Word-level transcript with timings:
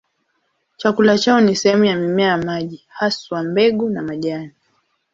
Chakula 0.77 1.17
chao 1.17 1.41
ni 1.41 1.55
sehemu 1.55 1.85
za 1.85 1.95
mimea 1.95 2.27
ya 2.27 2.37
maji, 2.37 2.85
haswa 2.87 3.43
mbegu 3.43 3.89
na 3.89 4.01
majani. 4.01 4.51